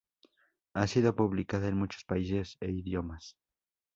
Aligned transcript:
Ha 0.73 0.87
sido 0.87 1.15
publicada 1.15 1.67
en 1.67 1.77
muchos 1.77 2.05
países 2.05 2.57
e 2.59 2.71
idiomas. 2.71 3.37